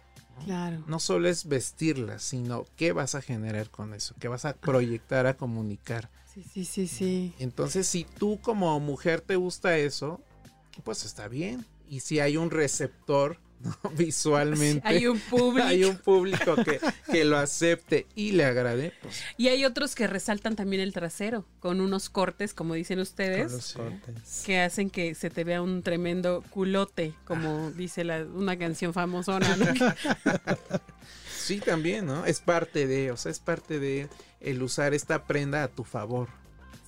Claro. 0.45 0.83
No 0.87 0.99
solo 0.99 1.29
es 1.29 1.47
vestirla, 1.47 2.19
sino 2.19 2.65
qué 2.75 2.91
vas 2.91 3.15
a 3.15 3.21
generar 3.21 3.69
con 3.69 3.93
eso, 3.93 4.15
qué 4.19 4.27
vas 4.27 4.45
a 4.45 4.53
proyectar 4.55 5.25
a 5.27 5.35
comunicar. 5.35 6.09
Sí, 6.33 6.43
sí, 6.43 6.65
sí, 6.65 6.87
sí. 6.87 7.33
Entonces, 7.37 7.85
si 7.85 8.05
tú 8.05 8.39
como 8.41 8.79
mujer 8.79 9.21
te 9.21 9.35
gusta 9.35 9.77
eso, 9.77 10.19
pues 10.83 11.05
está 11.05 11.27
bien. 11.27 11.65
Y 11.87 11.99
si 11.99 12.19
hay 12.19 12.37
un 12.37 12.49
receptor 12.49 13.37
¿no? 13.63 13.89
visualmente, 13.97 14.87
Hay 14.87 15.07
un 15.07 15.19
público. 15.19 15.67
hay 15.67 15.83
un 15.85 15.97
público 15.97 16.55
que, 16.63 16.79
que 17.11 17.25
lo 17.25 17.37
acepte 17.37 18.05
y 18.15 18.31
le 18.33 18.45
agrade, 18.45 18.93
pues 19.01 19.21
Y 19.37 19.47
hay 19.47 19.65
otros 19.65 19.95
que 19.95 20.07
resaltan 20.07 20.55
también 20.55 20.81
el 20.81 20.93
trasero, 20.93 21.45
con 21.59 21.81
unos 21.81 22.09
cortes, 22.09 22.53
como 22.53 22.73
dicen 22.73 22.97
Con 22.97 23.03
ustedes, 23.03 23.51
los 23.51 23.73
cortes. 23.73 24.43
que 24.45 24.59
hacen 24.61 24.89
que 24.89 25.15
se 25.15 25.29
te 25.29 25.43
vea 25.43 25.61
un 25.61 25.81
tremendo 25.83 26.43
culote, 26.49 27.13
como 27.25 27.71
dice 27.71 28.03
la, 28.03 28.23
una 28.23 28.57
canción 28.57 28.93
famosona, 28.93 29.55
¿no? 29.55 29.65
sí 31.37 31.59
también, 31.59 32.05
¿no? 32.05 32.25
Es 32.25 32.39
parte 32.39 32.87
de, 32.87 33.11
o 33.11 33.17
sea, 33.17 33.31
es 33.31 33.39
parte 33.39 33.79
de 33.79 34.07
el 34.41 34.61
usar 34.61 34.93
esta 34.93 35.23
prenda 35.25 35.63
a 35.63 35.67
tu 35.67 35.83
favor. 35.83 36.27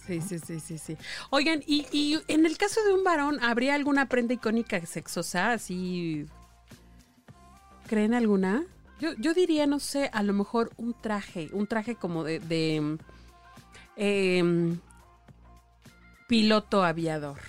Sí, 0.06 0.22
sí, 0.22 0.38
sí, 0.40 0.60
sí, 0.60 0.78
sí. 0.78 0.98
Oigan, 1.32 1.64
y, 1.66 1.88
y 1.92 2.22
en 2.28 2.46
el 2.46 2.58
caso 2.58 2.84
de 2.84 2.94
un 2.94 3.04
varón, 3.04 3.44
¿habría 3.44 3.74
alguna 3.74 4.08
prenda 4.08 4.36
icónica 4.36 4.86
sexosa 4.86 5.52
así? 5.54 6.28
¿Creen 7.88 8.14
alguna? 8.14 8.66
Yo, 9.00 9.14
yo 9.20 9.34
diría, 9.34 9.68
no 9.68 9.80
sé, 9.80 10.10
a 10.14 10.24
lo 10.24 10.34
mejor 10.34 10.72
un 10.78 10.94
traje, 11.00 11.50
un 11.52 11.68
traje 11.68 11.96
como 11.96 12.24
de, 12.24 12.40
de 12.40 12.98
em, 13.96 14.80
piloto 16.28 16.84
aviador. 16.84 17.40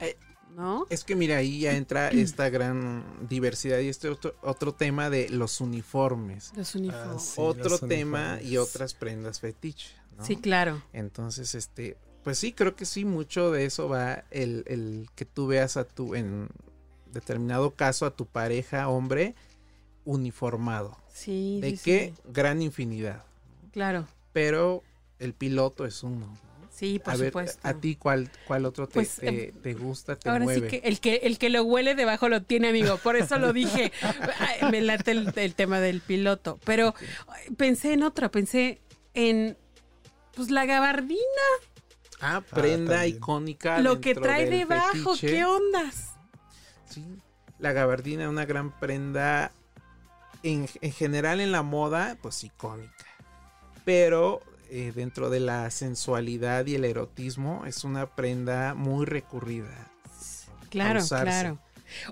Eh, 0.00 0.16
¿No? 0.54 0.86
Es 0.88 1.04
que 1.04 1.16
mira, 1.16 1.38
ahí 1.38 1.60
ya 1.60 1.76
entra 1.76 2.08
esta 2.10 2.48
gran 2.48 3.04
diversidad 3.28 3.80
y 3.80 3.88
este 3.88 4.08
otro, 4.08 4.36
otro 4.42 4.72
tema 4.72 5.10
de 5.10 5.28
los 5.28 5.60
uniformes. 5.60 6.52
Los 6.56 6.74
uniformes. 6.74 7.22
sí, 7.22 7.34
otro 7.36 7.70
los 7.70 7.80
tema 7.80 8.40
y 8.42 8.56
otras 8.56 8.94
prendas 8.94 9.40
fetiche. 9.40 9.90
¿no? 10.16 10.24
Sí, 10.24 10.36
claro. 10.36 10.82
Entonces, 10.92 11.54
este, 11.54 11.98
pues 12.22 12.38
sí, 12.38 12.52
creo 12.52 12.76
que 12.76 12.86
sí, 12.86 13.04
mucho 13.04 13.50
de 13.50 13.66
eso 13.66 13.88
va 13.88 14.24
el, 14.30 14.64
el 14.66 15.08
que 15.14 15.24
tú 15.24 15.48
veas 15.48 15.76
a 15.76 15.84
tu, 15.84 16.14
en 16.14 16.48
determinado 17.12 17.74
caso, 17.74 18.06
a 18.06 18.14
tu 18.14 18.26
pareja, 18.26 18.88
hombre, 18.88 19.34
uniformado. 20.06 20.96
Sí. 21.12 21.58
¿De 21.60 21.72
sí, 21.76 21.80
qué? 21.84 22.12
sí. 22.16 22.22
Gran 22.32 22.62
infinidad. 22.62 23.22
Claro. 23.72 24.06
Pero 24.32 24.82
el 25.18 25.34
piloto 25.34 25.84
es 25.84 26.02
uno. 26.02 26.26
¿no? 26.26 26.46
Sí, 26.70 26.98
por 26.98 27.14
a 27.14 27.16
ver, 27.16 27.28
supuesto. 27.28 27.60
a 27.66 27.74
ti, 27.74 27.96
¿cuál, 27.96 28.30
cuál 28.46 28.64
otro 28.66 28.86
te, 28.86 28.94
Pues, 28.94 29.16
te, 29.16 29.28
eh, 29.48 29.54
te 29.62 29.74
gusta, 29.74 30.16
te 30.16 30.28
Ahora 30.28 30.44
mueve? 30.44 30.70
sí 30.70 30.78
que 30.80 30.88
el, 30.88 31.00
que 31.00 31.16
el 31.24 31.38
que 31.38 31.48
lo 31.50 31.62
huele 31.64 31.94
debajo 31.94 32.28
lo 32.28 32.42
tiene, 32.42 32.68
amigo. 32.68 32.96
Por 32.98 33.16
eso 33.16 33.38
lo 33.38 33.52
dije. 33.52 33.92
Ay, 34.38 34.70
Me 34.70 34.80
late 34.82 35.10
el, 35.12 35.32
el 35.36 35.54
tema 35.54 35.80
del 35.80 36.00
piloto. 36.00 36.58
Pero 36.64 36.94
pensé 37.56 37.92
en 37.94 38.02
otra, 38.02 38.30
pensé 38.30 38.80
en 39.14 39.56
pues 40.34 40.50
la 40.50 40.66
gabardina, 40.66 41.20
Ah, 42.20 42.42
prenda 42.50 42.96
también. 42.96 43.16
icónica. 43.16 43.78
lo 43.80 44.00
que 44.02 44.14
trae 44.14 44.42
del 44.44 44.60
debajo, 44.60 45.14
fetiche. 45.14 45.26
¿qué 45.28 45.44
ondas? 45.46 46.12
Sí, 46.88 47.04
la 47.58 47.72
gabardina, 47.72 48.28
una 48.28 48.44
gran 48.44 48.78
prenda 48.78 49.52
en, 50.46 50.68
en 50.80 50.92
general 50.92 51.40
en 51.40 51.52
la 51.52 51.62
moda, 51.62 52.16
pues 52.22 52.44
icónica. 52.44 53.06
Pero 53.84 54.40
eh, 54.70 54.92
dentro 54.94 55.30
de 55.30 55.40
la 55.40 55.70
sensualidad 55.70 56.66
y 56.66 56.74
el 56.74 56.84
erotismo 56.84 57.64
es 57.66 57.84
una 57.84 58.06
prenda 58.06 58.74
muy 58.74 59.06
recurrida. 59.06 59.90
Claro, 60.70 61.00
claro. 61.06 61.58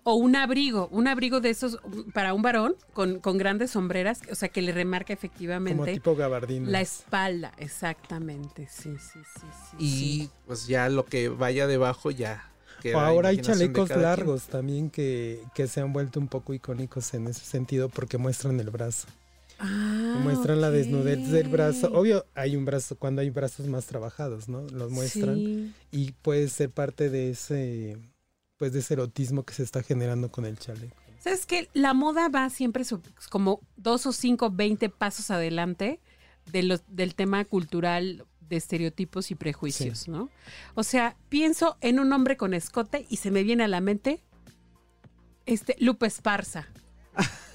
O 0.05 0.15
un 0.15 0.37
abrigo, 0.37 0.89
un 0.93 1.09
abrigo 1.09 1.41
de 1.41 1.51
esos 1.51 1.79
um, 1.83 2.11
para 2.13 2.33
un 2.33 2.43
varón 2.43 2.77
con, 2.93 3.19
con 3.19 3.39
grandes 3.39 3.73
sombreras, 3.73 4.21
o 4.31 4.35
sea, 4.37 4.49
que 4.49 4.63
le 4.63 4.71
remarca 4.71 5.09
Como 5.09 5.19
efectivamente 5.19 5.93
tipo 5.95 6.15
gabardina. 6.15 6.71
la 6.71 6.81
espalda, 6.81 7.53
exactamente, 7.59 8.69
sí, 8.71 8.95
sí, 8.99 9.19
sí, 9.35 9.47
sí. 9.71 9.77
Y 9.79 9.91
sí. 9.91 10.31
pues 10.47 10.69
ya 10.69 10.89
lo 10.89 11.05
que 11.05 11.29
vaya 11.29 11.67
debajo 11.67 12.13
ya. 12.13 12.49
O 12.93 12.99
ahora 12.99 13.31
hay 13.31 13.39
chalecos 13.39 13.89
quien. 13.89 14.03
largos 14.03 14.45
también 14.45 14.91
que, 14.91 15.41
que 15.55 15.67
se 15.69 15.81
han 15.81 15.93
vuelto 15.93 16.21
un 16.21 16.29
poco 16.29 16.53
icónicos 16.53 17.15
en 17.15 17.29
ese 17.29 17.45
sentido 17.45 17.89
porque 17.89 18.19
muestran 18.19 18.61
el 18.61 18.71
brazo. 18.71 19.07
Ah, 19.59 20.21
muestran 20.23 20.61
la 20.61 20.71
desnudez 20.71 21.31
del 21.31 21.49
brazo. 21.49 21.91
Obvio, 21.93 22.27
hay 22.35 22.57
un 22.57 22.65
brazo, 22.65 22.97
cuando 22.97 23.23
hay 23.23 23.31
brazos 23.31 23.67
más 23.67 23.87
trabajados, 23.87 24.49
¿no? 24.49 24.63
Los 24.69 24.91
muestran. 24.91 25.37
Sí. 25.37 25.73
Y 25.93 26.13
puede 26.13 26.49
ser 26.49 26.71
parte 26.71 27.09
de 27.09 27.31
ese, 27.31 27.97
pues 28.57 28.73
de 28.73 28.81
ese 28.81 28.95
erotismo 28.95 29.45
que 29.45 29.55
se 29.55 29.63
está 29.63 29.83
generando 29.83 30.31
con 30.31 30.45
el 30.45 30.59
chaleco. 30.59 30.97
¿Sabes 31.21 31.47
qué? 31.47 31.69
La 31.73 31.95
moda 31.95 32.29
va 32.29 32.51
siempre 32.51 32.85
como 33.31 33.61
dos 33.77 34.05
o 34.07 34.13
cinco, 34.13 34.51
veinte 34.51 34.91
pasos 34.91 35.31
adelante 35.31 36.01
de 36.53 36.63
los, 36.63 36.83
del 36.89 37.15
tema 37.15 37.45
cultural 37.47 38.27
de 38.49 38.57
estereotipos 38.57 39.31
y 39.31 39.35
prejuicios, 39.35 40.09
¿no? 40.09 40.31
O 40.75 40.83
sea, 40.83 41.17
pienso 41.29 41.77
en 41.81 42.01
un 42.01 42.13
hombre 42.13 42.37
con 42.37 42.55
escote 42.55 43.07
y 43.09 43.17
se 43.17 43.31
me 43.31 43.43
viene 43.43 43.65
a 43.65 43.69
la 43.69 43.81
mente 43.81 44.25
este 45.47 45.77
Lupe 45.79 46.07
Esparza. 46.07 46.69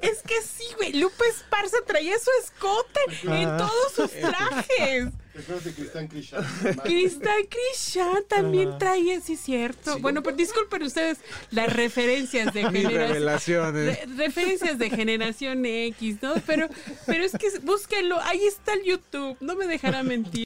es 0.00 0.22
que 0.22 0.42
sí, 0.42 0.64
güey, 0.76 0.92
Lupe 0.92 1.24
Esparza 1.28 1.78
traía 1.86 2.14
su 2.18 2.30
escote 2.42 3.00
en 3.24 3.56
todos 3.56 3.92
sus 3.94 4.10
trajes. 4.10 5.12
Recuerda 5.34 5.62
de 5.64 5.72
Cristian 5.74 6.06
Krishan. 6.08 6.44
Cristian 6.84 7.42
Krishan 7.50 8.24
también 8.28 8.68
Ajá. 8.68 8.78
traía, 8.78 9.20
sí, 9.20 9.36
cierto. 9.36 9.98
Bueno, 9.98 10.22
pero 10.22 10.36
disculpen 10.36 10.82
ustedes 10.84 11.18
las 11.50 11.72
referencias 11.72 12.54
de 12.54 12.62
generación. 12.70 13.74
Re- 13.74 14.06
referencias 14.16 14.78
de 14.78 14.90
generación 14.90 15.64
X, 15.66 16.18
¿no? 16.22 16.34
Pero, 16.46 16.68
pero 17.06 17.24
es 17.24 17.32
que 17.32 17.48
búsquenlo, 17.62 18.20
ahí 18.22 18.44
está 18.46 18.74
el 18.74 18.84
YouTube, 18.84 19.36
no 19.40 19.56
me 19.56 19.66
dejará 19.66 20.02
mentir. 20.04 20.44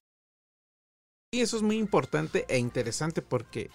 Y 1.33 1.41
eso 1.43 1.59
es 1.59 1.63
muy 1.63 1.77
importante 1.77 2.47
e 2.49 2.57
interesante 2.59 3.21
porque, 3.21 3.71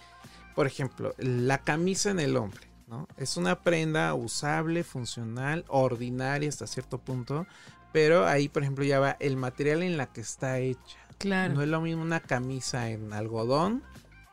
por 0.56 0.66
ejemplo, 0.66 1.14
la 1.18 1.58
camisa 1.62 2.10
en 2.10 2.18
el 2.18 2.36
hombre, 2.36 2.66
¿no? 2.88 3.06
Es 3.16 3.36
una 3.36 3.62
prenda 3.62 4.12
usable, 4.14 4.82
funcional, 4.82 5.64
ordinaria 5.68 6.48
hasta 6.48 6.66
cierto 6.66 6.98
punto, 6.98 7.46
pero 7.92 8.26
ahí, 8.26 8.48
por 8.48 8.62
ejemplo, 8.64 8.84
ya 8.84 8.98
va 8.98 9.16
el 9.20 9.36
material 9.36 9.84
en 9.84 9.96
la 9.96 10.12
que 10.12 10.20
está 10.20 10.58
hecha. 10.58 10.98
Claro. 11.24 11.54
No 11.54 11.62
es 11.62 11.68
lo 11.68 11.80
mismo 11.80 12.02
una 12.02 12.20
camisa 12.20 12.90
en 12.90 13.12
algodón, 13.12 13.82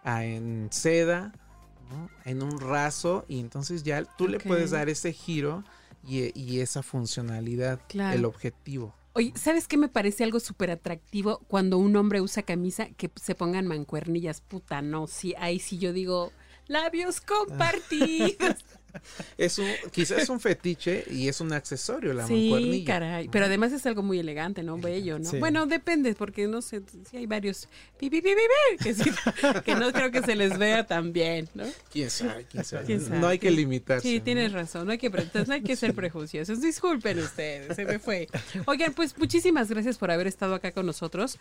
a 0.04 0.26
en 0.26 0.68
seda, 0.72 1.32
¿no? 1.90 2.10
en 2.26 2.44
un 2.44 2.60
raso, 2.60 3.26
y 3.28 3.40
entonces 3.40 3.84
ya 3.84 4.04
tú 4.04 4.28
le 4.28 4.40
puedes 4.40 4.72
dar 4.72 4.90
ese 4.90 5.14
giro 5.14 5.64
y, 6.06 6.38
y 6.40 6.60
esa 6.60 6.84
funcionalidad, 6.84 7.80
Claro. 7.88 8.18
el 8.18 8.26
objetivo. 8.26 8.94
Oye, 9.14 9.34
¿sabes 9.36 9.68
qué 9.68 9.78
me 9.78 9.90
parece 9.90 10.24
algo 10.24 10.40
súper 10.40 10.72
atractivo 10.72 11.40
cuando 11.48 11.78
un 11.78 11.96
hombre 11.98 12.22
usa 12.22 12.44
camisa 12.44 12.88
que 12.96 13.12
se 13.16 13.36
pongan 13.36 13.68
mancuernillas? 13.68 14.42
Puta, 14.42 14.82
no, 14.82 15.08
sí, 15.08 15.34
ahí 15.38 15.60
sí 15.60 15.78
yo 15.78 15.92
digo, 15.92 16.32
labios 16.68 17.20
compartidos. 17.20 18.38
Es 19.38 19.58
un, 19.60 19.68
quizás 19.92 20.24
es 20.24 20.30
un 20.30 20.40
fetiche 20.40 21.06
y 21.10 21.28
es 21.28 21.42
un 21.42 21.54
accesorio 21.54 22.14
la 22.14 22.28
sí, 22.28 22.50
mancuernilla. 22.50 22.86
caray. 22.86 23.30
Pero 23.30 23.46
además 23.46 23.72
es 23.72 23.86
algo 23.86 24.04
muy 24.04 24.20
elegante, 24.20 24.64
¿no? 24.64 24.78
Bello, 24.78 25.20
¿no? 25.20 25.30
Sí. 25.30 25.40
Bueno, 25.40 25.66
depende, 25.66 26.14
porque 26.16 26.48
no 26.48 26.62
sé, 26.62 26.82
si 27.10 27.18
hay 27.18 27.26
varios 27.26 27.68
pi, 27.98 28.10
pi, 28.10 28.22
pi, 28.22 28.30
pi, 28.30 28.36
pi, 28.36 28.84
que, 28.84 28.94
sí, 28.94 29.12
que 29.66 29.76
no 29.76 29.92
creo 29.92 30.12
que 30.12 30.22
se 30.22 30.36
les 30.36 30.58
vea 30.58 30.86
tan 30.86 31.14
bien, 31.14 31.50
¿no? 31.54 31.66
¿Quién 31.92 32.10
sabe? 32.10 32.46
¿Quién 32.50 32.64
sabe? 32.64 32.86
¿Quién 32.86 33.02
sabe? 33.02 33.20
No 33.20 33.28
hay 33.28 33.40
que 33.40 33.52
limitarse. 33.52 34.08
Sí, 34.08 34.20
¿no? 34.20 34.24
tienes 34.24 34.52
razón, 34.52 34.86
no 34.86 34.92
hay 34.92 34.98
que, 34.98 35.08
entonces 35.08 35.48
no 35.48 35.54
hay 35.54 35.64
que 35.64 35.76
ser 35.76 35.94
prejuiciosos. 35.94 36.62
Disculpen 36.62 37.20
ustedes, 37.20 37.76
se 37.76 37.86
me 37.86 38.00
fue. 38.00 38.28
Oigan, 38.66 38.94
pues 38.94 39.18
muchísimas 39.18 39.70
gracias 39.70 39.98
por 39.98 40.12
haber 40.12 40.28
estado 40.28 40.56
acá 40.56 40.72
con 40.72 40.86
nosotros. 40.86 41.40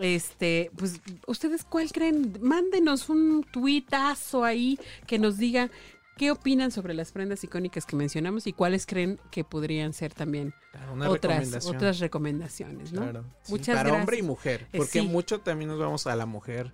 Este, 0.00 0.70
pues, 0.76 1.00
¿ustedes 1.26 1.64
cuál 1.64 1.90
creen? 1.90 2.38
Mándenos 2.40 3.08
un 3.08 3.44
tuitazo 3.44 4.44
ahí 4.44 4.78
que 5.06 5.18
nos 5.18 5.38
diga 5.38 5.70
qué 6.18 6.30
opinan 6.30 6.70
sobre 6.70 6.92
las 6.92 7.12
prendas 7.12 7.42
icónicas 7.44 7.86
que 7.86 7.96
mencionamos 7.96 8.46
y 8.46 8.52
cuáles 8.52 8.84
creen 8.84 9.18
que 9.30 9.44
podrían 9.44 9.94
ser 9.94 10.12
también 10.12 10.52
Una 10.92 11.08
otras, 11.08 11.32
recomendación. 11.38 11.76
otras 11.76 11.98
recomendaciones, 12.00 12.92
¿no? 12.92 13.02
Claro. 13.02 13.24
Sí, 13.44 13.52
Muchas 13.52 13.68
para 13.76 13.80
gracias. 13.88 14.00
hombre 14.00 14.18
y 14.18 14.22
mujer. 14.22 14.66
Eh, 14.72 14.78
Porque 14.78 15.00
sí. 15.00 15.06
mucho 15.06 15.40
también 15.40 15.70
nos 15.70 15.78
vamos 15.78 16.06
a 16.06 16.14
la 16.16 16.26
mujer 16.26 16.72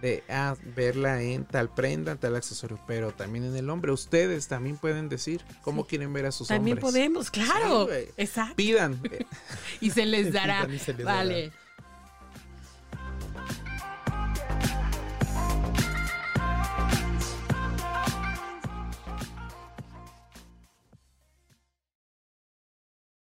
de 0.00 0.22
ah, 0.28 0.54
verla 0.76 1.22
en 1.22 1.44
tal 1.44 1.72
prenda, 1.72 2.16
tal 2.16 2.36
accesorio, 2.36 2.78
pero 2.86 3.12
también 3.12 3.44
en 3.44 3.56
el 3.56 3.70
hombre. 3.70 3.92
Ustedes 3.92 4.48
también 4.48 4.76
pueden 4.76 5.08
decir 5.08 5.42
cómo 5.62 5.82
Sí. 5.82 5.88
quieren 5.90 6.12
ver 6.12 6.26
a 6.26 6.32
sus 6.32 6.48
También 6.48 6.76
hombres. 6.78 6.92
podemos, 6.92 7.30
claro. 7.30 7.86
Sí. 7.88 8.10
Exacto. 8.16 8.54
Pidan. 8.56 9.00
Y 9.80 9.90
se 9.90 10.04
les 10.06 10.32
dará. 10.32 10.66
Y 10.70 10.78
se 10.78 10.94
les 10.94 11.04
vale. 11.06 11.52